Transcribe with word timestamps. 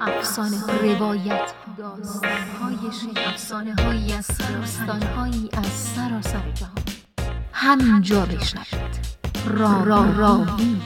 افسانه 0.00 0.66
روایت 0.66 1.52
داستان 1.78 2.32
های 2.32 3.26
افسانه 3.26 3.74
هایی 3.74 4.12
از 4.12 4.26
داستان 4.26 5.02
هایی 5.02 5.50
از 5.52 5.66
سراسر 5.66 6.50
جهان. 6.54 6.84
همینجا 7.52 8.26
بشنوید. 8.26 9.04
را 9.46 9.82
را 9.84 10.10
راوی 10.16 10.80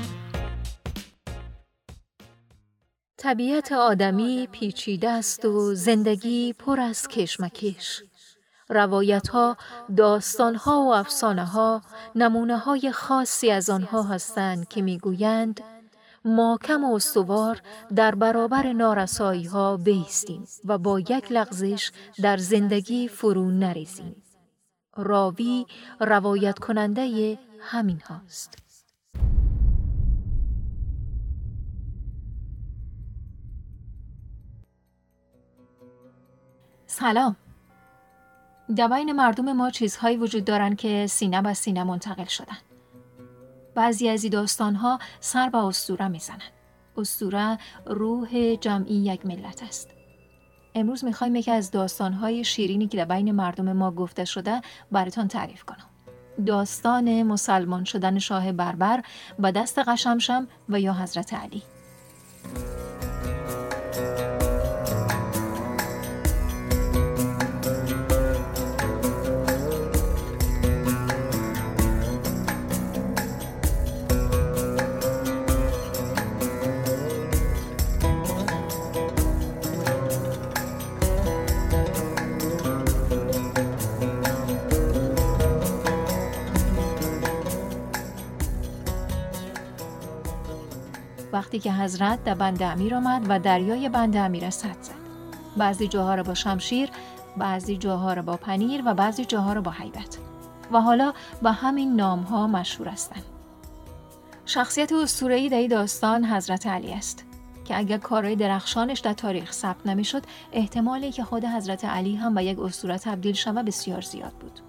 طبیعت 3.17 3.73
آدمی 3.73 4.49
پیچیده 4.53 5.11
است 5.11 5.45
و 5.45 5.75
زندگی 5.75 6.53
پر 6.53 6.81
از 6.81 7.09
کشمکش. 7.09 8.03
روایت 8.69 9.29
ها، 9.29 9.57
داستان 9.97 10.55
ها 10.55 10.81
و 10.81 10.95
افسانه 10.95 11.45
ها 11.45 11.83
نمونه 12.15 12.59
های 12.59 12.93
خاصی 12.93 13.51
از 13.51 13.71
آنها 13.71 14.03
هستند 14.03 14.69
که 14.69 14.83
می‌گویند 14.83 15.61
کم 16.63 16.85
و 16.85 16.95
استوار 16.95 17.63
در 17.95 18.15
برابر 18.15 18.73
نارسایی 18.73 19.45
ها 19.45 19.77
بیستیم 19.77 20.45
و 20.65 20.79
با 20.79 21.01
یک 21.01 21.33
لغزش 21.33 21.91
در 22.23 22.37
زندگی 22.37 23.09
فرو 23.09 23.51
نریزیم. 23.51 24.23
راوی 24.97 25.67
روایت 26.01 26.59
کننده 26.59 27.39
همین 27.61 28.01
هاست. 28.01 28.59
سلام 36.87 37.37
در 38.77 38.89
بین 38.89 39.13
مردم 39.13 39.53
ما 39.53 39.71
چیزهایی 39.71 40.17
وجود 40.17 40.45
دارند 40.45 40.77
که 40.77 41.07
سینه 41.07 41.43
به 41.43 41.55
سینه 41.55 41.85
منتقل 41.85 42.25
شدن. 42.25 42.68
بعضی 43.79 44.09
از 44.09 44.25
این 44.25 44.33
داستانها 44.33 44.99
سر 45.21 45.49
به 45.49 45.59
اسطوره 45.59 46.09
می‌زنند. 46.09 46.53
اسطوره 46.97 47.59
روح 47.87 48.55
جمعی 48.55 48.95
یک 48.95 49.27
ملت 49.27 49.63
است. 49.63 49.91
امروز 50.75 51.05
می‌خوایم 51.05 51.37
یکی 51.37 51.51
از 51.51 51.71
داستانهای 51.71 52.45
شیرینی 52.45 52.89
که 52.89 52.97
در 52.97 53.05
بین 53.05 53.33
مردم 53.33 53.73
ما 53.73 53.91
گفته 53.91 54.25
شده 54.25 54.61
براتان 54.93 55.29
تعریف 55.29 55.65
کنم. 55.65 55.87
داستان 56.47 57.23
مسلمان 57.23 57.85
شدن 57.85 58.19
شاه 58.19 58.53
بربر 58.53 59.03
و 59.39 59.53
دست 59.53 59.79
قشمشم 59.79 60.49
و 60.69 60.81
یا 60.81 60.93
حضرت 60.95 61.35
علی. 61.35 61.63
وقتی 91.39 91.59
که 91.59 91.73
حضرت 91.73 92.25
در 92.25 92.35
بند 92.35 92.63
امیر 92.63 92.95
آمد 92.95 93.27
و 93.29 93.39
دریای 93.39 93.89
بند 93.89 94.17
امیر 94.17 94.51
سد 94.51 94.77
زد. 94.83 94.95
بعضی 95.57 95.89
جاها 95.89 96.15
را 96.15 96.23
با 96.23 96.35
شمشیر 96.35 96.91
بعضی 97.37 97.77
جاها 97.77 98.13
را 98.13 98.23
با 98.23 98.37
پنیر 98.37 98.83
و 98.87 98.95
بعضی 98.95 99.25
جاها 99.25 99.53
را 99.53 99.61
با 99.61 99.71
حیبت 99.71 100.19
و 100.73 100.81
حالا 100.81 101.13
با 101.43 101.53
همین 101.53 101.97
نام 101.97 102.21
ها 102.21 102.47
مشهور 102.47 102.89
هستند. 102.89 103.23
شخصیت 104.47 104.93
اسطوره‌ای 104.93 105.49
در 105.49 105.67
داستان 105.67 106.25
حضرت 106.25 106.67
علی 106.67 106.93
است 106.93 107.25
که 107.65 107.79
اگر 107.79 107.99
کارهای 107.99 108.37
درخشانش 108.37 108.99
در 108.99 109.13
تاریخ 109.13 109.53
ثبت 109.53 109.87
نمی‌شد 109.87 110.23
احتمالی 110.53 111.13
که 111.13 111.25
خود 111.25 111.45
حضرت 111.45 111.85
علی 111.85 112.17
هم 112.17 112.35
به 112.35 112.45
یک 112.45 112.59
اسطوره 112.59 112.99
تبدیل 112.99 113.35
شود 113.35 113.65
بسیار 113.65 114.01
زیاد 114.01 114.33
بود. 114.33 114.61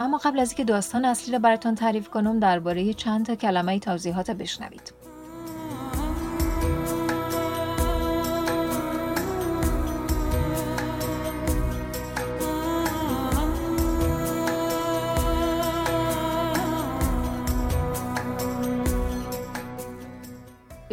اما 0.00 0.18
قبل 0.18 0.40
از 0.40 0.48
اینکه 0.48 0.64
داستان 0.64 1.04
اصلی 1.04 1.32
را 1.32 1.38
براتان 1.38 1.74
تعریف 1.74 2.08
کنم 2.08 2.38
درباره 2.38 2.94
چند 2.94 3.26
تا 3.26 3.34
کلمه 3.34 3.78
توضیحات 3.78 4.30
بشنوید. 4.30 4.97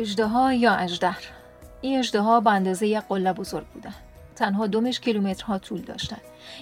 اجدها 0.05 0.53
یا 0.53 0.75
اجدر؟ 0.75 1.17
این 1.81 1.99
اجدها 1.99 2.39
به 2.39 2.51
اندازه 2.51 2.87
یک 2.87 3.03
قله 3.09 3.33
بزرگ 3.33 3.67
بوده. 3.67 3.89
تنها 4.35 4.67
دومش 4.67 4.99
کیلومترها 4.99 5.57
طول 5.57 5.81
داشتن. 5.81 6.17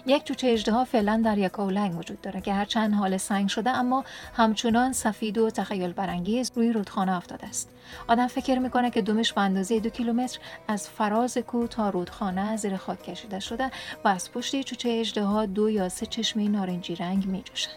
یک 0.05 0.23
چوچه 0.23 0.47
اجدها 0.47 0.85
فعلا 0.85 1.21
در 1.25 1.37
یک 1.37 1.59
اولنگ 1.59 1.99
وجود 1.99 2.21
داره 2.21 2.41
که 2.41 2.53
هرچند 2.53 2.93
حال 2.93 3.17
سنگ 3.17 3.49
شده 3.49 3.69
اما 3.69 4.03
همچنان 4.33 4.93
سفید 4.93 5.37
و 5.37 5.49
تخیل 5.49 5.93
برانگیز 5.93 6.51
روی 6.55 6.73
رودخانه 6.73 7.17
افتاده 7.17 7.47
است. 7.47 7.69
آدم 8.07 8.27
فکر 8.27 8.59
می‌کنه 8.59 8.91
که 8.91 9.01
دومش 9.01 9.33
به 9.33 9.41
اندازه 9.41 9.79
دو 9.79 9.89
کیلومتر 9.89 10.39
از 10.67 10.89
فراز 10.89 11.37
کو 11.37 11.67
تا 11.67 11.89
رودخانه 11.89 12.57
زیر 12.57 12.77
خاک 12.77 13.03
کشیده 13.03 13.39
شده 13.39 13.71
و 14.05 14.07
از 14.07 14.31
پشت 14.31 14.61
چوچه 14.61 14.89
اجدها 14.89 15.45
دو 15.45 15.69
یا 15.69 15.89
سه 15.89 16.05
چشمه 16.05 16.47
نارنجی 16.47 16.95
رنگ 16.95 17.25
میجوشن. 17.25 17.71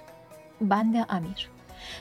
بند 0.61 1.07
امیر 1.09 1.49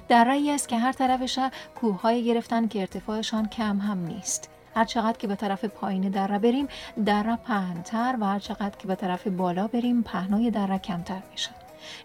رایی 0.10 0.52
است 0.52 0.68
که 0.68 0.78
هر 0.78 0.92
طرفش 0.92 1.40
کوههایی 1.76 2.24
گرفتن 2.24 2.68
که 2.68 2.80
ارتفاعشان 2.80 3.48
کم 3.48 3.78
هم 3.80 4.06
نیست. 4.06 4.50
هر 4.76 4.86
چقدر 4.86 5.18
که 5.18 5.28
به 5.28 5.36
طرف 5.36 5.66
پایین 5.66 6.10
دره 6.10 6.40
بریم 6.40 6.68
دره 7.06 7.36
پهنتر 7.36 8.16
و 8.22 8.26
هر 8.26 8.40
چقدر 8.40 8.78
که 8.80 8.88
به 8.88 8.96
طرف 8.96 9.28
بالا 9.28 9.68
بریم 9.68 10.04
پهنای 10.04 10.52
دره 10.52 10.78
کمتر 10.78 11.22
میشه. 11.32 11.50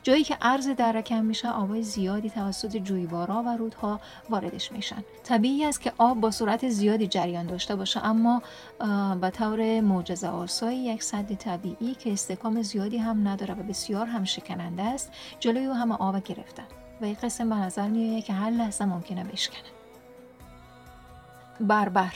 جایی 0.02 0.24
که 0.24 0.36
عرض 0.42 0.68
دره 0.68 1.02
کم 1.02 1.24
میشه 1.24 1.50
آبای 1.50 1.82
زیادی 1.82 2.30
توسط 2.30 2.76
جویبارا 2.76 3.42
و 3.42 3.48
رودها 3.48 4.00
واردش 4.30 4.72
میشن. 4.72 5.04
طبیعی 5.24 5.64
است 5.64 5.80
که 5.80 5.92
آب 5.98 6.20
با 6.20 6.30
سرعت 6.30 6.68
زیادی 6.68 7.06
جریان 7.06 7.46
داشته 7.46 7.76
باشه 7.76 8.06
اما 8.06 8.42
به 9.20 9.30
طور 9.30 9.80
معجزه 9.80 10.28
آسایی 10.28 10.78
یک 10.78 11.02
سد 11.02 11.34
طبیعی 11.34 11.94
که 11.94 12.12
استحکام 12.12 12.62
زیادی 12.62 12.98
هم 12.98 13.28
نداره 13.28 13.54
و 13.54 13.62
بسیار 13.62 14.06
هم 14.06 14.24
شکننده 14.24 14.82
است 14.82 15.12
جلوی 15.40 15.66
او 15.66 15.74
همه 15.74 15.94
آب 15.94 16.22
گرفتن 16.22 16.64
و 17.00 17.04
این 17.04 17.16
قسم 17.22 17.48
به 17.48 17.56
نظر 17.56 17.88
میآید 17.88 18.24
که 18.24 18.32
هر 18.32 18.50
لحظه 18.50 18.84
ممکنه 18.84 19.24
بشکنه. 19.24 19.68
بربر. 21.60 22.12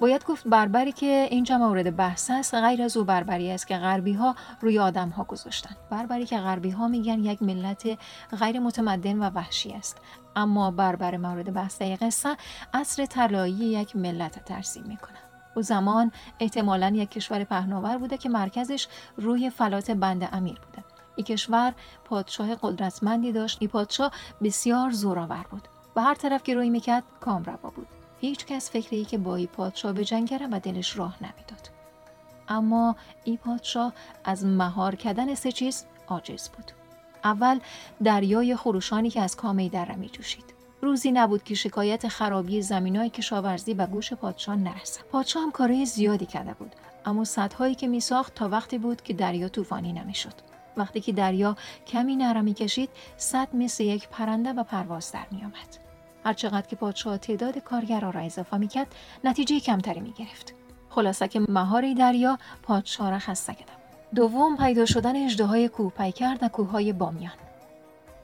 باید 0.00 0.24
گفت 0.24 0.48
بربری 0.48 0.92
که 0.92 1.28
اینجا 1.30 1.58
مورد 1.58 1.96
بحث 1.96 2.30
است 2.30 2.54
غیر 2.54 2.82
از 2.82 2.96
او 2.96 3.04
بربری 3.04 3.50
است 3.50 3.66
که 3.66 3.76
غربی 3.76 4.12
ها 4.12 4.36
روی 4.60 4.78
آدم 4.78 5.08
ها 5.08 5.24
گذاشتن. 5.24 5.76
بربری 5.90 6.26
که 6.26 6.38
غربی 6.38 6.70
ها 6.70 6.88
میگن 6.88 7.24
یک 7.24 7.42
ملت 7.42 7.98
غیر 8.40 8.58
متمدن 8.60 9.18
و 9.18 9.30
وحشی 9.34 9.72
است. 9.72 9.96
اما 10.36 10.70
بربر 10.70 11.16
مورد 11.16 11.52
بحث 11.52 11.82
قصه 11.82 12.36
اصر 12.74 13.06
طلایی 13.06 13.54
یک 13.54 13.96
ملت 13.96 14.44
ترسیم 14.44 14.84
می‌کنه. 14.86 15.18
او 15.56 15.62
زمان 15.62 16.12
احتمالا 16.40 16.88
یک 16.88 17.10
کشور 17.10 17.44
پهناور 17.44 17.98
بوده 17.98 18.16
که 18.16 18.28
مرکزش 18.28 18.88
روی 19.16 19.50
فلات 19.50 19.90
بند 19.90 20.28
امیر 20.32 20.58
بوده. 20.60 20.87
کشور 21.22 21.74
پادشاه 22.04 22.54
قدرتمندی 22.54 23.32
داشت. 23.32 23.58
این 23.60 23.70
پادشاه 23.70 24.12
بسیار 24.42 24.90
زورآور 24.90 25.46
بود 25.50 25.68
و 25.96 26.02
هر 26.02 26.14
طرف 26.14 26.42
که 26.42 26.54
روی 26.54 26.70
می‌کرد 26.70 27.02
کامروا 27.20 27.70
بود. 27.70 27.86
هیچ 28.20 28.46
کس 28.46 28.70
فکری 28.70 29.04
که 29.04 29.18
با 29.18 29.36
ای 29.36 29.46
پادشاه 29.46 29.92
به 29.92 30.04
جنگ 30.04 30.48
و 30.52 30.60
دلش 30.60 30.96
راه 30.96 31.16
نمی‌داد. 31.20 31.70
اما 32.48 32.96
ای 33.24 33.36
پادشاه 33.36 33.92
از 34.24 34.44
مهار 34.44 34.94
کردن 34.94 35.34
سه 35.34 35.52
چیز 35.52 35.84
عاجز 36.08 36.48
بود. 36.48 36.72
اول 37.24 37.60
دریای 38.04 38.56
خروشانی 38.56 39.10
که 39.10 39.20
از 39.20 39.36
کامه 39.36 39.68
دره 39.68 39.96
می 39.96 40.08
جوشید. 40.08 40.44
روزی 40.82 41.12
نبود 41.12 41.42
که 41.42 41.54
شکایت 41.54 42.08
خرابی 42.08 42.62
زمینای 42.62 43.10
کشاورزی 43.10 43.74
به 43.74 43.86
گوش 43.86 44.12
پادشاه 44.12 44.56
نرسد. 44.56 45.02
پادشاه 45.12 45.42
هم 45.42 45.50
کارهای 45.50 45.86
زیادی 45.86 46.26
کرده 46.26 46.54
بود 46.54 46.74
اما 47.04 47.24
سدهایی 47.24 47.74
که 47.74 47.88
می 47.88 48.00
ساخت 48.00 48.34
تا 48.34 48.48
وقتی 48.48 48.78
بود 48.78 49.02
که 49.02 49.14
دریا 49.14 49.48
طوفانی 49.48 49.92
نمی‌شد. 49.92 50.34
وقتی 50.78 51.00
که 51.00 51.12
دریا 51.12 51.56
کمی 51.86 52.16
نرمی 52.16 52.54
کشید 52.54 52.90
صد 53.16 53.48
مثل 53.54 53.84
یک 53.84 54.08
پرنده 54.08 54.52
و 54.52 54.62
پرواز 54.62 55.12
در 55.12 55.26
می 55.30 55.44
آمد. 55.44 55.78
هرچقدر 56.24 56.66
که 56.66 56.76
پادشاه 56.76 57.18
تعداد 57.18 57.58
کارگرا 57.58 58.10
را 58.10 58.20
اضافه 58.20 58.56
می 58.56 58.68
کرد 58.68 58.94
نتیجه 59.24 59.60
کمتری 59.60 60.00
می 60.00 60.12
گرفت. 60.12 60.54
خلاصه 60.90 61.28
که 61.28 61.40
مهاری 61.48 61.94
دریا 61.94 62.38
پادشاه 62.62 63.10
را 63.10 63.18
خسته 63.18 63.54
کرد. 63.54 63.68
دوم 64.14 64.56
پیدا 64.56 64.86
شدن 64.86 65.16
اجده 65.16 65.68
کوه 65.68 65.92
پیکر 65.92 66.36
و 66.42 66.48
کوههای 66.48 66.92
بامیان. 66.92 67.32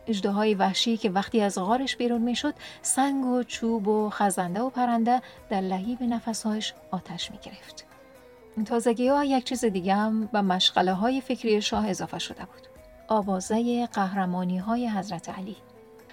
اجده 0.07 0.31
های 0.31 0.55
وحشی 0.55 0.97
که 0.97 1.11
وقتی 1.11 1.41
از 1.41 1.59
غارش 1.59 1.97
بیرون 1.97 2.23
می‌شد 2.23 2.55
سنگ 2.83 3.25
و 3.25 3.43
چوب 3.43 3.89
و 3.89 4.11
خزنده 4.11 4.61
و 4.61 4.71
پرنده 4.71 5.23
در 5.51 5.61
لحیب 5.61 6.03
نفسهایش 6.03 6.75
آتش 6.91 7.31
می 7.31 7.39
گرفت. 7.43 7.94
تازگی 8.63 9.09
ها 9.09 9.25
یک 9.25 9.45
چیز 9.45 9.65
دیگه 9.65 9.95
هم 9.95 10.27
به 10.27 10.41
مشغله 10.41 10.93
های 10.93 11.21
فکری 11.21 11.63
شاه 11.63 11.89
اضافه 11.89 12.19
شده 12.19 12.45
بود. 12.45 12.69
آوازه 13.09 13.87
قهرمانی 13.87 14.59
های 14.59 14.89
حضرت 14.89 15.29
علی. 15.29 15.57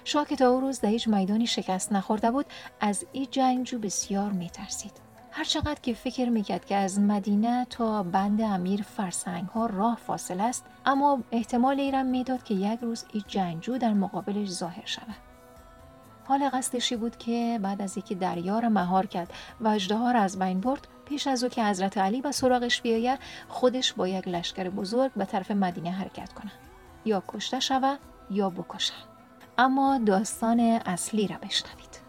شاه 0.04 0.26
که 0.26 0.36
تا 0.36 0.48
او 0.48 0.60
روز 0.60 0.80
در 0.80 0.88
هیچ 0.88 1.08
میدانی 1.08 1.46
شکست 1.46 1.92
نخورده 1.92 2.30
بود 2.30 2.46
از 2.80 3.06
این 3.12 3.26
جنگجو 3.30 3.78
بسیار 3.78 4.32
میترسید. 4.32 4.92
هرچقدر 5.30 5.80
که 5.82 5.94
فکر 5.94 6.28
می‌کرد 6.28 6.64
که 6.64 6.76
از 6.76 7.00
مدینه 7.00 7.66
تا 7.70 8.02
بند 8.02 8.40
امیر 8.40 8.82
فرسنگ 8.82 9.48
ها 9.48 9.66
راه 9.66 9.96
فاصل 10.06 10.40
است 10.40 10.64
اما 10.86 11.20
احتمال 11.32 11.80
ایرم 11.80 12.06
می‌داد 12.06 12.42
که 12.42 12.54
یک 12.54 12.80
روز 12.80 13.04
این 13.12 13.24
جنگجو 13.26 13.78
در 13.78 13.92
مقابلش 13.92 14.48
ظاهر 14.48 14.86
شود 14.86 15.16
حال 16.24 16.48
قصدشی 16.52 16.96
بود 16.96 17.16
که 17.16 17.60
بعد 17.62 17.82
از 17.82 17.96
اینکه 17.96 18.14
دریا 18.14 18.58
را 18.58 18.68
مهار 18.68 19.06
کرد 19.06 19.32
و 19.60 19.68
اجده 19.68 20.12
را 20.12 20.20
از 20.20 20.38
بین 20.38 20.60
برد 20.60 20.88
پیش 21.12 21.26
از 21.26 21.44
او 21.44 21.48
که 21.48 21.64
حضرت 21.64 21.98
علی 21.98 22.20
به 22.20 22.32
سراغش 22.32 22.82
بیاید 22.82 23.18
خودش 23.48 23.92
با 23.92 24.08
یک 24.08 24.28
لشکر 24.28 24.68
بزرگ 24.68 25.12
به 25.16 25.24
طرف 25.24 25.50
مدینه 25.50 25.90
حرکت 25.90 26.32
کنه 26.32 26.52
یا 27.04 27.22
کشته 27.28 27.60
شود 27.60 27.98
یا 28.30 28.50
بکشه 28.50 28.94
اما 29.58 30.00
داستان 30.06 30.60
اصلی 30.60 31.26
را 31.26 31.36
بشنوید. 31.36 32.01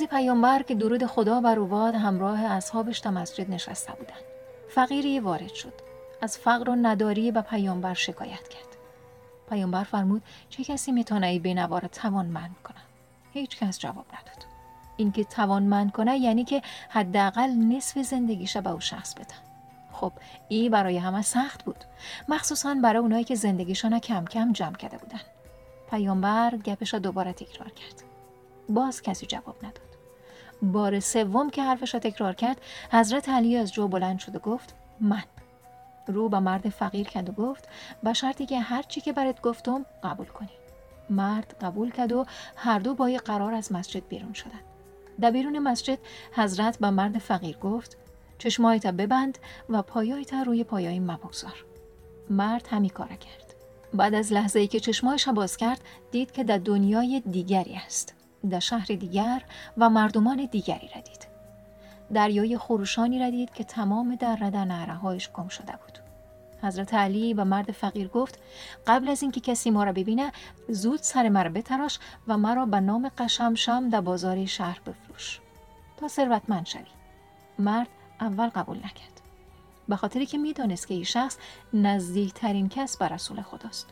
روزی 0.00 0.10
پیامبر 0.10 0.62
که 0.62 0.74
درود 0.74 1.06
خدا 1.06 1.40
بر 1.40 1.58
او 1.58 1.66
باد 1.66 1.94
همراه 1.94 2.44
اصحابش 2.44 3.00
تا 3.00 3.10
مسجد 3.10 3.50
نشسته 3.50 3.92
بودند. 3.92 4.22
فقیری 4.68 5.20
وارد 5.20 5.54
شد. 5.54 5.72
از 6.22 6.38
فقر 6.38 6.70
و 6.70 6.76
نداری 6.76 7.32
به 7.32 7.40
پیامبر 7.40 7.94
شکایت 7.94 8.48
کرد. 8.48 8.76
پیامبر 9.48 9.84
فرمود 9.84 10.22
چه 10.48 10.64
کسی 10.64 10.92
می‌تونه 10.92 11.26
ای 11.26 11.38
بینوا 11.38 11.78
را 11.78 11.88
توانمند 11.88 12.56
کنه؟ 12.64 12.76
هیچ 13.32 13.58
کس 13.58 13.78
جواب 13.78 14.06
نداد. 14.06 14.44
اینکه 14.96 15.24
توانمند 15.24 15.92
کنه 15.92 16.18
یعنی 16.18 16.44
که 16.44 16.62
حداقل 16.88 17.50
نصف 17.50 17.98
زندگیش 17.98 18.56
به 18.56 18.70
او 18.70 18.80
شخص 18.80 19.14
بده. 19.14 19.34
خب 19.92 20.12
ای 20.48 20.68
برای 20.68 20.98
همه 20.98 21.22
سخت 21.22 21.64
بود. 21.64 21.84
مخصوصا 22.28 22.74
برای 22.74 23.02
اونایی 23.02 23.24
که 23.24 23.34
زندگیشان 23.34 23.98
کم 23.98 24.24
کم 24.24 24.52
جمع 24.52 24.76
کرده 24.76 24.98
بودن 24.98 25.20
پیامبر 25.90 26.56
گپش 26.56 26.92
را 26.92 27.00
دوباره 27.00 27.32
تکرار 27.32 27.68
کرد. 27.68 28.02
باز 28.68 29.02
کسی 29.02 29.26
جواب 29.26 29.56
نداد. 29.58 29.89
بار 30.62 31.00
سوم 31.00 31.50
که 31.50 31.62
حرفش 31.62 31.94
را 31.94 32.00
تکرار 32.00 32.34
کرد 32.34 32.60
حضرت 32.92 33.28
علی 33.28 33.56
از 33.56 33.72
جو 33.72 33.88
بلند 33.88 34.18
شد 34.18 34.36
و 34.36 34.38
گفت 34.38 34.74
من. 35.00 35.22
رو 36.06 36.28
به 36.28 36.38
مرد 36.38 36.68
فقیر 36.68 37.08
کرد 37.08 37.28
و 37.28 37.32
گفت 37.32 37.68
به 38.02 38.12
شرطی 38.12 38.46
که 38.46 38.60
هر 38.60 38.82
چی 38.82 39.00
که 39.00 39.12
برات 39.12 39.40
گفتم 39.40 39.86
قبول 40.04 40.26
کنی. 40.26 40.48
مرد 41.10 41.56
قبول 41.60 41.90
کرد 41.90 42.12
و 42.12 42.24
هر 42.56 42.78
دو 42.78 42.94
با 42.94 43.10
قرار 43.24 43.54
از 43.54 43.72
مسجد 43.72 44.08
بیرون 44.08 44.32
شدند. 44.32 44.64
در 45.20 45.30
بیرون 45.30 45.58
مسجد 45.58 45.98
حضرت 46.32 46.78
به 46.78 46.90
مرد 46.90 47.18
فقیر 47.18 47.56
گفت 47.56 47.96
چشمایت 48.38 48.86
ببند 48.86 49.38
و 49.68 49.82
پایایت 49.82 50.34
روی 50.34 50.64
پایای 50.64 51.00
مبگذار 51.00 51.64
مرد 52.30 52.68
همی 52.70 52.90
کار 52.90 53.08
کرد. 53.08 53.54
بعد 53.94 54.14
از 54.14 54.32
لحظه 54.32 54.58
ای 54.58 54.66
که 54.66 54.80
چشمایش 54.80 55.28
باز 55.28 55.56
کرد 55.56 55.80
دید 56.10 56.32
که 56.32 56.44
در 56.44 56.58
دنیای 56.58 57.22
دیگری 57.30 57.74
است. 57.86 58.19
در 58.50 58.60
شهر 58.60 58.86
دیگر 58.86 59.42
و 59.78 59.90
مردمان 59.90 60.48
دیگری 60.50 60.88
ردید 60.88 61.26
دریای 62.14 62.58
خروشانی 62.58 63.18
ردید 63.18 63.52
که 63.52 63.64
تمام 63.64 64.14
در 64.14 64.36
در 64.36 64.64
نهرهایش 64.64 65.30
گم 65.30 65.48
شده 65.48 65.72
بود. 65.72 65.98
حضرت 66.62 66.94
علی 66.94 67.34
و 67.34 67.44
مرد 67.44 67.72
فقیر 67.72 68.08
گفت 68.08 68.38
قبل 68.86 69.08
از 69.08 69.22
اینکه 69.22 69.40
کسی 69.40 69.70
ما 69.70 69.84
را 69.84 69.92
ببینه 69.92 70.32
زود 70.68 71.02
سر 71.02 71.28
مرا 71.28 71.50
بتراش 71.50 71.98
و 72.28 72.38
مرا 72.38 72.66
به 72.66 72.80
نام 72.80 73.10
قشمشم 73.18 73.88
در 73.88 74.00
بازار 74.00 74.46
شهر 74.46 74.80
بفروش. 74.86 75.40
تا 75.96 76.08
ثروتمند 76.08 76.66
شوی. 76.66 76.86
مرد 77.58 77.88
اول 78.20 78.48
قبول 78.48 78.76
نکرد. 78.76 79.20
به 79.88 79.96
خاطری 79.96 80.26
که 80.26 80.38
می‌دانست 80.38 80.88
که 80.88 80.94
این 80.94 81.04
شخص 81.04 81.38
نزدیکترین 81.74 82.68
کس 82.68 82.96
به 82.96 83.08
رسول 83.08 83.42
خداست. 83.42 83.86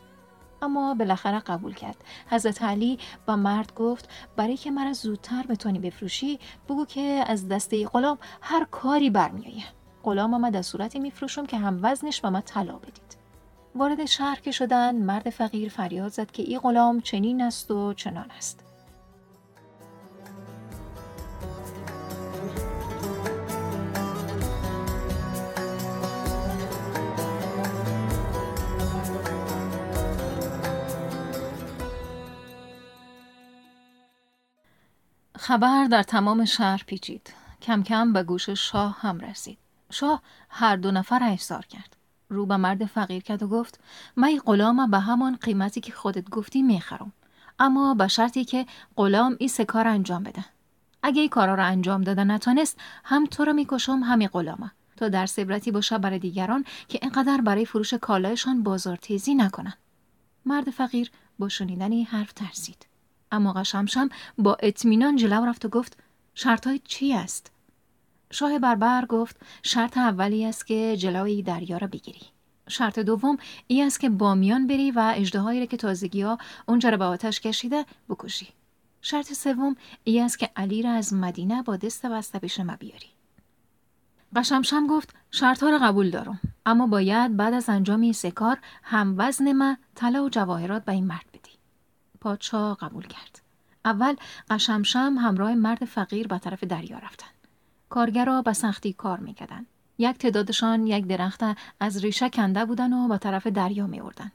اما 0.61 0.93
بالاخره 0.93 1.39
قبول 1.39 1.73
کرد. 1.73 1.97
حضرت 2.29 2.61
علی 2.63 2.99
با 3.25 3.35
مرد 3.35 3.75
گفت 3.75 4.09
برای 4.35 4.57
که 4.57 4.71
مرا 4.71 4.93
زودتر 4.93 5.45
بتونی 5.49 5.79
بفروشی 5.79 6.39
بگو 6.69 6.85
که 6.85 7.23
از 7.27 7.47
دسته 7.47 7.87
غلام 7.87 8.17
هر 8.41 8.67
کاری 8.71 9.09
برمیایه 9.09 9.63
غلام 10.03 10.37
ما 10.41 10.49
در 10.49 10.61
صورتی 10.61 10.99
میفروشم 10.99 11.45
که 11.45 11.57
هم 11.57 11.79
وزنش 11.81 12.21
به 12.21 12.29
ما 12.29 12.41
طلا 12.41 12.77
بدید. 12.77 13.17
وارد 13.75 14.05
شهر 14.05 14.39
که 14.39 14.51
شدن 14.51 14.95
مرد 14.95 15.29
فقیر 15.29 15.69
فریاد 15.69 16.11
زد 16.11 16.31
که 16.31 16.43
این 16.43 16.59
غلام 16.59 17.01
چنین 17.01 17.41
است 17.41 17.71
و 17.71 17.93
چنان 17.93 18.31
است. 18.31 18.68
خبر 35.49 35.85
در 35.85 36.03
تمام 36.03 36.45
شهر 36.45 36.83
پیچید. 36.85 37.33
کم 37.61 37.83
کم 37.83 38.13
به 38.13 38.23
گوش 38.23 38.49
شاه 38.49 38.97
هم 38.99 39.19
رسید. 39.19 39.57
شاه 39.91 40.21
هر 40.49 40.75
دو 40.75 40.91
نفر 40.91 41.23
احضار 41.23 41.65
کرد. 41.65 41.95
رو 42.29 42.45
به 42.45 42.57
مرد 42.57 42.85
فقیر 42.85 43.23
کرد 43.23 43.43
و 43.43 43.47
گفت 43.47 43.79
من 44.15 44.37
غلام 44.45 44.91
به 44.91 44.99
همان 44.99 45.35
قیمتی 45.41 45.81
که 45.81 45.91
خودت 45.91 46.29
گفتی 46.29 46.61
می‌خرم. 46.61 47.13
اما 47.59 47.93
به 47.93 48.07
شرطی 48.07 48.45
که 48.45 48.65
غلام 48.95 49.35
این 49.39 49.49
سه 49.49 49.65
کار 49.65 49.87
انجام 49.87 50.23
بده. 50.23 50.45
اگه 51.03 51.21
این 51.21 51.29
کارا 51.29 51.55
رو 51.55 51.65
انجام 51.65 52.01
داده 52.01 52.23
نتانست 52.23 52.79
هم 53.03 53.25
تو 53.25 53.45
رو 53.45 53.53
می‌کشم 53.53 53.99
همی 53.99 54.27
غلامه 54.27 54.71
تا 54.97 55.09
در 55.09 55.27
عبرتی 55.37 55.71
باشه 55.71 55.97
برای 55.97 56.19
دیگران 56.19 56.65
که 56.87 56.99
اینقدر 57.01 57.41
برای 57.41 57.65
فروش 57.65 57.93
کالایشان 57.93 58.63
بازار 58.63 58.95
تیزی 58.95 59.35
نکنن. 59.35 59.73
مرد 60.45 60.69
فقیر 60.69 61.11
با 61.39 61.49
شنیدن 61.49 61.91
این 61.91 62.05
حرف 62.05 62.33
ترسید. 62.33 62.88
اما 63.31 63.53
قشمشم 63.53 64.09
با 64.37 64.57
اطمینان 64.59 65.15
جلو 65.15 65.45
رفت 65.45 65.65
و 65.65 65.69
گفت 65.69 65.97
شرطهای 66.35 66.79
چی 66.79 67.13
است؟ 67.13 67.51
شاه 68.31 68.59
بربر 68.59 69.05
گفت 69.05 69.37
شرط 69.63 69.97
اولی 69.97 70.45
است 70.45 70.67
که 70.67 70.97
جلوی 70.97 71.43
دریا 71.43 71.77
را 71.77 71.87
بگیری. 71.87 72.21
شرط 72.67 72.99
دوم 72.99 73.37
ای 73.67 73.81
است 73.81 73.99
که 73.99 74.09
بامیان 74.09 74.67
بری 74.67 74.91
و 74.91 75.13
اجدهایی 75.15 75.59
را 75.59 75.65
که 75.65 75.77
تازگی 75.77 76.21
ها 76.21 76.37
اونجا 76.65 76.89
را 76.89 76.97
به 76.97 77.05
آتش 77.05 77.41
کشیده 77.41 77.85
بکشی. 78.09 78.47
شرط 79.01 79.33
سوم 79.33 79.75
ای 80.03 80.19
است 80.19 80.39
که 80.39 80.49
علی 80.55 80.81
را 80.81 80.91
از 80.91 81.13
مدینه 81.13 81.63
با 81.63 81.75
دست 81.75 82.05
بسته 82.05 82.39
پیش 82.39 82.59
ما 82.59 82.75
بیاری. 82.75 83.07
قشمشم 84.35 84.87
گفت 84.87 85.15
شرطها 85.31 85.69
را 85.69 85.77
قبول 85.77 86.09
دارم 86.09 86.39
اما 86.65 86.87
باید 86.87 87.37
بعد 87.37 87.53
از 87.53 87.69
انجام 87.69 88.01
این 88.01 88.13
سه 88.13 88.31
کار 88.31 88.57
هم 88.83 89.15
وزن 89.17 89.53
ما 89.53 89.77
طلا 89.95 90.23
و 90.23 90.29
جواهرات 90.29 90.85
به 90.85 90.91
این 90.91 91.07
مرد 91.07 91.28
پادشاه 92.21 92.77
قبول 92.77 93.07
کرد. 93.07 93.41
اول 93.85 94.15
قشمشم 94.49 95.15
همراه 95.19 95.53
مرد 95.53 95.85
فقیر 95.85 96.27
به 96.27 96.37
طرف 96.37 96.63
دریا 96.63 96.97
رفتند. 96.97 97.29
کارگرا 97.89 98.41
به 98.41 98.53
سختی 98.53 98.93
کار 98.93 99.19
می‌کردند. 99.19 99.65
یک 99.97 100.17
تعدادشان 100.17 100.87
یک 100.87 101.07
درخت 101.07 101.43
از 101.79 102.03
ریشه 102.03 102.29
کنده 102.29 102.65
بودن 102.65 102.93
و 102.93 103.07
به 103.07 103.17
طرف 103.17 103.47
دریا 103.47 103.87
می 103.87 104.01
اردن. 104.01 104.31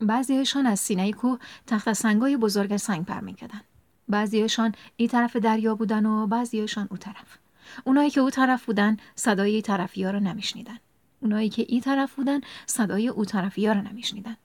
بعضیشان 0.00 0.66
از 0.66 0.80
سینه 0.80 1.12
کوه 1.12 1.38
تخت 1.66 1.92
سنگای 1.92 2.36
بزرگ 2.36 2.76
سنگ 2.76 3.04
پر 3.04 3.20
می‌کردند. 3.20 3.64
بعضیشان 4.08 4.74
این 4.96 5.08
طرف 5.08 5.36
دریا 5.36 5.74
بودن 5.74 6.06
و 6.06 6.26
بعضیشان 6.26 6.88
او 6.90 6.96
طرف. 6.96 7.38
اونایی 7.84 8.10
که 8.10 8.20
او 8.20 8.30
طرف 8.30 8.64
بودن 8.64 8.96
صدای 9.14 9.62
طرفی 9.62 10.04
ها 10.04 10.10
رو 10.10 10.20
نمیشنیدن. 10.20 10.78
اونایی 11.20 11.48
که 11.48 11.66
این 11.68 11.80
طرف 11.80 12.14
بودن 12.14 12.40
صدای 12.66 13.08
او 13.08 13.24
طرفی 13.24 13.66
ها 13.66 13.72
رو 13.72 13.82
نمیشنیدن. 13.82 14.36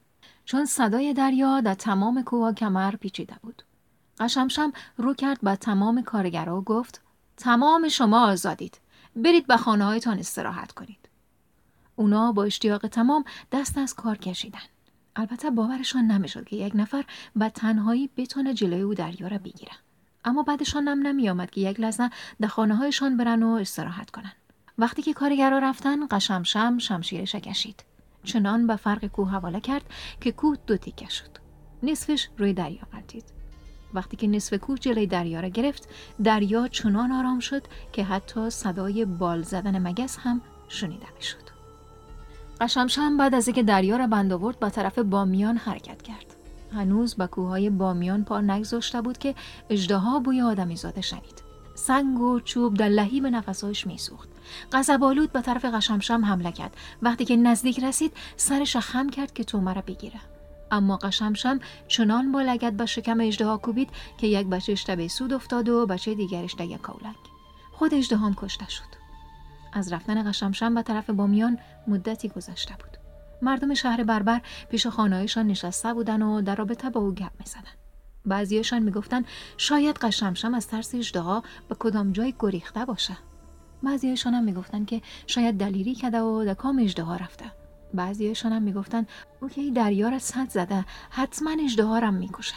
چون 0.44 0.64
صدای 0.64 1.14
دریا 1.14 1.60
در 1.60 1.74
تمام 1.74 2.22
کوه 2.22 2.52
کمر 2.52 2.96
پیچیده 2.96 3.36
بود. 3.42 3.62
قشمشم 4.18 4.72
رو 4.96 5.14
کرد 5.14 5.40
به 5.42 5.56
تمام 5.56 6.02
کارگرا 6.02 6.58
و 6.58 6.64
گفت 6.64 7.00
تمام 7.36 7.88
شما 7.88 8.26
آزادید. 8.26 8.78
برید 9.16 9.46
به 9.46 9.56
خانه 9.56 9.84
هایتان 9.84 10.18
استراحت 10.18 10.72
کنید. 10.72 11.08
اونا 11.96 12.32
با 12.32 12.44
اشتیاق 12.44 12.86
تمام 12.86 13.24
دست 13.52 13.78
از 13.78 13.94
کار 13.94 14.18
کشیدن. 14.18 14.58
البته 15.16 15.50
باورشان 15.50 16.06
نمی‌شد 16.06 16.44
که 16.44 16.56
یک 16.56 16.72
نفر 16.76 17.04
به 17.36 17.48
تنهایی 17.48 18.10
بتونه 18.16 18.54
جلوی 18.54 18.80
او 18.80 18.94
دریا 18.94 19.28
را 19.28 19.38
بگیره. 19.38 19.72
اما 20.24 20.42
بعدشان 20.42 20.88
هم 20.88 21.06
نمی 21.06 21.28
آمد 21.28 21.50
که 21.50 21.60
یک 21.60 21.80
لحظه 21.80 22.10
در 22.40 22.48
خانه 22.48 22.76
هایشان 22.76 23.16
برن 23.16 23.42
و 23.42 23.48
استراحت 23.48 24.10
کنن. 24.10 24.32
وقتی 24.78 25.02
که 25.02 25.12
کارگرا 25.12 25.58
رفتن 25.58 26.06
قشمشم 26.10 26.78
شمشیرش 26.78 27.34
کشید. 27.34 27.84
چنان 28.24 28.66
به 28.66 28.76
فرق 28.76 29.06
کوه 29.06 29.30
حواله 29.30 29.60
کرد 29.60 29.82
که 30.20 30.32
کوه 30.32 30.56
دو 30.66 30.76
تیکه 30.76 31.08
شد. 31.08 31.30
نصفش 31.82 32.28
روی 32.38 32.52
دریا 32.52 32.82
قلتید 32.92 33.24
وقتی 33.94 34.16
که 34.16 34.26
نصف 34.26 34.54
کوه 34.54 34.78
جلوی 34.78 35.06
دریا 35.06 35.40
را 35.40 35.48
گرفت 35.48 35.88
دریا 36.24 36.68
چنان 36.68 37.12
آرام 37.12 37.40
شد 37.40 37.62
که 37.92 38.04
حتی 38.04 38.50
صدای 38.50 39.04
بال 39.04 39.42
زدن 39.42 39.88
مگس 39.88 40.18
هم 40.18 40.40
شنیده 40.68 41.06
می‌شد. 41.16 41.52
قشمشم 42.60 43.16
بعد 43.16 43.34
از 43.34 43.48
اینکه 43.48 43.62
دریا 43.62 43.96
را 43.96 44.06
بند 44.06 44.32
آورد 44.32 44.58
به 44.58 44.70
طرف 44.70 44.98
بامیان 44.98 45.56
حرکت 45.56 46.02
کرد. 46.02 46.36
هنوز 46.72 47.14
به 47.14 47.26
کوههای 47.26 47.70
بامیان 47.70 48.24
پا 48.24 48.40
نگذاشته 48.40 49.00
بود 49.00 49.18
که 49.18 49.34
اجدها 49.70 50.18
بوی 50.18 50.40
آدمی 50.40 50.76
زاده 50.76 51.00
شنید. 51.00 51.42
سنگ 51.74 52.20
و 52.20 52.40
چوب 52.40 52.74
در 52.74 52.88
لحیب 52.88 53.26
نفسهایش 53.26 53.86
میسوخت. 53.86 54.28
قذبالود 54.72 55.32
به 55.32 55.40
طرف 55.40 55.64
قشمشم 55.64 56.24
حمله 56.24 56.52
کرد. 56.52 56.76
وقتی 57.02 57.24
که 57.24 57.36
نزدیک 57.36 57.84
رسید 57.84 58.12
سرش 58.36 58.76
خم 58.76 59.10
کرد 59.10 59.32
که 59.32 59.44
تومه 59.44 59.74
را 59.74 59.82
بگیره. 59.82 60.20
اما 60.70 60.96
قشمشم 60.96 61.60
چنان 61.88 62.32
با 62.32 62.42
لگت 62.42 62.72
به 62.72 62.86
شکم 62.86 63.20
اجدها 63.20 63.56
کوبید 63.56 63.90
که 64.18 64.26
یک 64.26 64.46
بچهش 64.46 64.90
به 64.90 65.08
سود 65.08 65.32
افتاد 65.32 65.68
و 65.68 65.86
بچه 65.86 66.14
دیگرش 66.14 66.54
یک 66.60 66.82
کولک 66.82 67.16
خود 67.72 67.94
اجدهام 67.94 68.34
کشته 68.34 68.68
شد. 68.68 69.02
از 69.72 69.92
رفتن 69.92 70.30
قشمشم 70.30 70.74
به 70.74 70.82
طرف 70.82 71.10
بامیان 71.10 71.58
مدتی 71.86 72.28
گذشته 72.28 72.74
بود. 72.74 72.96
مردم 73.42 73.74
شهر 73.74 74.04
بربر 74.04 74.40
پیش 74.70 74.86
خانهایشان 74.86 75.46
نشسته 75.46 75.94
بودن 75.94 76.22
و 76.22 76.42
در 76.42 76.54
رابطه 76.54 76.90
با 76.90 77.00
او 77.00 77.14
گپ 77.14 77.32
می‌زدن. 77.40 77.72
بعضیشان 78.26 78.82
می‌گفتند 78.82 79.26
شاید 79.56 79.96
قشمشم 79.96 80.54
از 80.54 80.68
ترس 80.68 80.94
اجدها 80.94 81.42
به 81.68 81.74
کدام 81.78 82.12
جای 82.12 82.34
گریخته 82.40 82.84
باشه. 82.84 83.16
بعضیشان 83.82 84.34
هم 84.34 84.44
می‌گفتند 84.44 84.86
که 84.86 85.02
شاید 85.26 85.58
دلیری 85.58 85.94
کرده 85.94 86.20
و 86.20 86.44
در 86.44 86.54
کام 86.54 86.78
اجدها 86.78 87.16
رفته. 87.16 87.44
بعضیشان 87.94 88.52
هم 88.52 88.62
می‌گفتند 88.62 89.08
او 89.40 89.48
که 89.48 89.70
دریا 89.70 90.08
را 90.08 90.18
صد 90.18 90.48
زده 90.48 90.84
حتما 91.10 91.50
اجدها 91.64 91.98
را 91.98 92.10
می‌کشه. 92.10 92.54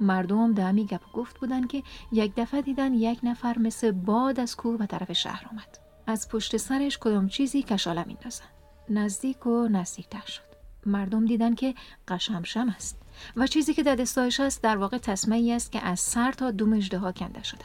مردم 0.00 0.54
دمی 0.54 0.86
گپ 0.86 1.12
گفت 1.12 1.40
بودند 1.40 1.68
که 1.68 1.82
یک 2.12 2.32
دفعه 2.36 2.62
دیدن 2.62 2.94
یک 2.94 3.20
نفر 3.22 3.58
مثل 3.58 3.90
باد 3.90 4.40
از 4.40 4.56
کوه 4.56 4.76
به 4.76 4.86
طرف 4.86 5.12
شهر 5.12 5.46
آمد. 5.52 5.78
از 6.06 6.28
پشت 6.28 6.56
سرش 6.56 6.98
کدام 6.98 7.28
چیزی 7.28 7.62
کشاله 7.62 8.04
میندازن 8.04 8.44
نزدیک 8.88 9.46
و 9.46 9.68
نزدیکتر 9.68 10.26
شد. 10.26 10.52
مردم 10.86 11.26
دیدن 11.26 11.54
که 11.54 11.74
قشمشم 12.08 12.68
است 12.68 12.98
و 13.36 13.46
چیزی 13.46 13.74
که 13.74 13.82
در 13.82 13.94
دستایش 13.94 14.40
است 14.40 14.62
در 14.62 14.76
واقع 14.76 14.98
ای 15.30 15.52
است 15.52 15.72
که 15.72 15.80
از 15.80 16.00
سر 16.00 16.32
تا 16.32 16.50
دوم 16.50 16.80
ها 16.80 17.12
کنده 17.12 17.42
شده. 17.42 17.64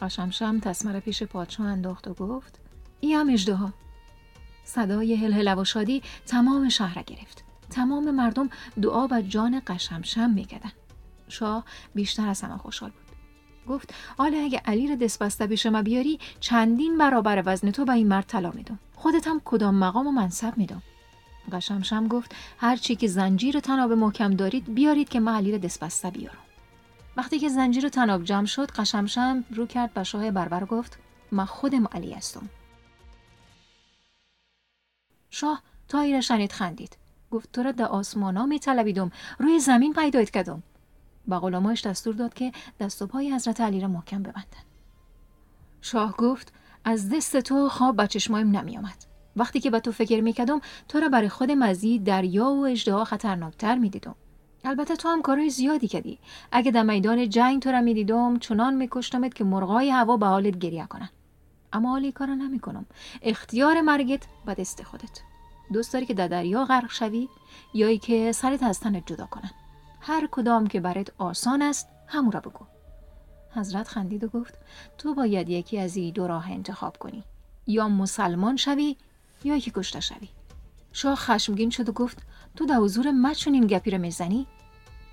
قشمشم 0.00 0.60
تسمه 0.60 0.92
را 0.92 1.00
پیش 1.00 1.22
پادشاه 1.22 1.66
انداخت 1.66 2.08
و 2.08 2.14
گفت 2.14 2.60
ای 3.00 3.12
هم 3.12 3.36
ها 3.36 3.72
صدای 4.64 5.14
هلهله 5.14 5.54
و 5.54 5.64
شادی 5.64 6.02
تمام 6.26 6.68
شهر 6.68 7.02
گرفت. 7.02 7.44
تمام 7.70 8.10
مردم 8.10 8.48
دعا 8.82 9.08
و 9.10 9.22
جان 9.22 9.62
قشمشم 9.66 10.30
می‌کردن. 10.30 10.72
شاه 11.28 11.64
بیشتر 11.94 12.28
از 12.28 12.42
همه 12.42 12.56
خوشحال 12.56 12.90
بود. 12.90 13.06
گفت 13.74 13.94
حالا 14.18 14.38
اگه 14.38 14.62
علی 14.64 14.88
را 14.88 14.94
دست 14.94 15.42
پیش 15.42 15.66
ما 15.66 15.82
بیاری 15.82 16.18
چندین 16.40 16.98
برابر 16.98 17.42
وزن 17.46 17.70
تو 17.70 17.84
به 17.84 17.92
این 17.92 18.08
مرد 18.08 18.26
طلا 18.26 18.50
میدم. 18.50 18.78
خودت 18.94 19.28
هم 19.28 19.40
کدام 19.44 19.74
مقام 19.74 20.06
و 20.06 20.12
منصب 20.12 20.58
میدم. 20.58 20.82
قشمشم 21.52 22.08
گفت 22.08 22.34
هر 22.58 22.76
چی 22.76 22.96
که 22.96 23.06
زنجیر 23.06 23.60
تناب 23.60 23.92
محکم 23.92 24.30
دارید 24.30 24.74
بیارید 24.74 25.08
که 25.08 25.20
من 25.20 25.34
علی 25.34 25.52
را 25.52 25.58
بیارم. 26.10 26.45
وقتی 27.16 27.38
که 27.38 27.48
زنجیر 27.48 27.88
تناب 27.88 28.24
جمع 28.24 28.46
شد 28.46 28.70
قشمشم 28.70 29.44
رو 29.50 29.66
کرد 29.66 29.94
به 29.94 30.02
شاه 30.02 30.30
بربر 30.30 30.64
گفت 30.64 30.98
من 31.32 31.44
خودم 31.44 31.86
علی 31.86 32.12
هستم. 32.12 32.48
شاه 35.30 35.62
تا 35.88 36.20
شنید 36.20 36.52
خندید. 36.52 36.96
گفت 37.30 37.52
تو 37.52 37.62
را 37.62 37.72
در 37.72 37.84
آسمانا 37.84 38.46
می 38.46 38.58
طلبیدم 38.58 39.10
روی 39.38 39.58
زمین 39.58 39.92
پیدایت 39.92 40.30
کردم. 40.30 40.62
و 41.28 41.38
غلامایش 41.38 41.86
دستور 41.86 42.14
داد 42.14 42.34
که 42.34 42.52
دست 42.80 43.02
و 43.02 43.06
پای 43.06 43.34
حضرت 43.34 43.60
علی 43.60 43.80
را 43.80 43.88
محکم 43.88 44.22
ببندن. 44.22 44.64
شاه 45.80 46.16
گفت 46.16 46.52
از 46.84 47.08
دست 47.08 47.36
تو 47.36 47.68
خواب 47.68 47.96
به 47.96 48.06
چشمایم 48.06 48.56
نمی 48.56 48.78
آمد. 48.78 49.06
وقتی 49.36 49.60
که 49.60 49.70
به 49.70 49.80
تو 49.80 49.92
فکر 49.92 50.20
می 50.20 50.32
کدم 50.32 50.60
تو 50.88 51.00
را 51.00 51.08
برای 51.08 51.28
خود 51.28 51.50
مزید 51.50 52.04
دریا 52.04 52.50
و 52.50 52.66
اجدها 52.66 53.04
خطرناکتر 53.04 53.78
می 53.78 53.90
دیدم. 53.90 54.14
البته 54.66 54.96
تو 54.96 55.08
هم 55.08 55.22
کارهای 55.22 55.50
زیادی 55.50 55.88
کردی. 55.88 56.18
اگه 56.52 56.70
در 56.70 56.82
میدان 56.82 57.28
جنگ 57.28 57.62
تو 57.62 57.70
را 57.70 57.80
می 57.80 57.94
دیدم 57.94 58.38
چنان 58.38 58.74
می 58.74 58.88
کشتمت 58.90 59.34
که 59.34 59.44
مرغای 59.44 59.90
هوا 59.90 60.16
به 60.16 60.26
حالت 60.26 60.58
گریه 60.58 60.86
کنن. 60.86 61.08
اما 61.72 61.90
حالی 61.90 62.12
کارا 62.12 62.34
نمی 62.34 62.58
کنم 62.58 62.86
اختیار 63.22 63.80
مرگت 63.80 64.26
به 64.46 64.54
دست 64.54 64.82
خودت. 64.82 65.20
دوست 65.72 65.92
داری 65.92 66.06
که 66.06 66.14
در 66.14 66.28
دریا 66.28 66.64
غرق 66.64 66.90
شوی 66.90 67.28
یا 67.74 67.96
که 67.96 68.32
سرت 68.32 68.62
از 68.62 68.80
تنت 68.80 69.06
جدا 69.06 69.26
کنن. 69.26 69.50
هر 70.00 70.28
کدام 70.30 70.66
که 70.66 70.80
برات 70.80 71.12
آسان 71.18 71.62
است 71.62 71.88
همون 72.06 72.32
را 72.32 72.40
بگو. 72.40 72.66
حضرت 73.54 73.88
خندید 73.88 74.24
و 74.24 74.28
گفت 74.28 74.54
تو 74.98 75.14
باید 75.14 75.48
یکی 75.48 75.78
از 75.78 75.96
این 75.96 76.12
دو 76.12 76.26
راه 76.26 76.50
انتخاب 76.50 76.96
کنی. 76.96 77.24
یا 77.66 77.88
مسلمان 77.88 78.56
شوی 78.56 78.96
یا 79.44 79.56
یکی 79.56 79.72
کشته 79.74 80.00
شوی. 80.00 80.28
شاه 80.92 81.14
خشمگین 81.14 81.70
شد 81.70 81.88
و 81.88 81.92
گفت 81.92 82.18
تو 82.56 82.66
در 82.66 82.76
حضور 82.76 83.10
من 83.10 83.34
این 83.46 83.66
گپی 83.66 83.90
رو 83.90 83.98
می‌زنی؟ 83.98 84.46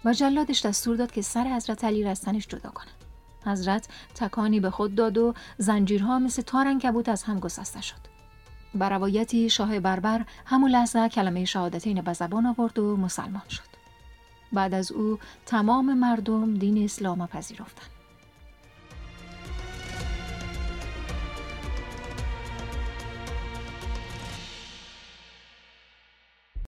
و 0.05 0.13
جلادش 0.13 0.65
دستور 0.65 0.95
داد 0.95 1.11
که 1.11 1.21
سر 1.21 1.43
حضرت 1.43 1.83
علی 1.83 2.03
رستنش 2.03 2.47
جدا 2.47 2.69
کنه 2.69 2.91
حضرت 3.45 3.87
تکانی 4.15 4.59
به 4.59 4.69
خود 4.69 4.95
داد 4.95 5.17
و 5.17 5.33
زنجیرها 5.57 6.19
مثل 6.19 6.41
تارن 6.41 6.79
کبوت 6.79 7.09
از 7.09 7.23
هم 7.23 7.39
گسسته 7.39 7.81
شد. 7.81 8.13
بر 8.75 8.89
روایتی 8.89 9.49
شاه 9.49 9.79
بربر 9.79 10.25
همون 10.45 10.71
لحظه 10.71 11.09
کلمه 11.09 11.45
شهادتین 11.45 12.01
به 12.01 12.13
زبان 12.13 12.45
آورد 12.45 12.79
و 12.79 12.97
مسلمان 12.97 13.49
شد. 13.49 13.73
بعد 14.53 14.73
از 14.73 14.91
او 14.91 15.19
تمام 15.45 15.97
مردم 15.97 16.53
دین 16.53 16.83
اسلام 16.83 17.27
پذیرفتند. 17.27 17.92